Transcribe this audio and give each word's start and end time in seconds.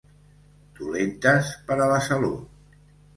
Dolentes 0.79 1.51
per 1.67 1.77
a 1.85 1.91
la 1.91 1.99
salut. 2.07 2.81